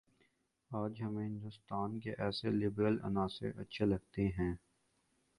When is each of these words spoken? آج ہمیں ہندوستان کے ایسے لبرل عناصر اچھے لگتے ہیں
آج 0.71 1.01
ہمیں 1.01 1.25
ہندوستان 1.25 1.99
کے 1.99 2.13
ایسے 2.17 2.49
لبرل 2.51 2.97
عناصر 3.03 3.59
اچھے 3.59 3.85
لگتے 3.85 4.27
ہیں 4.29 4.53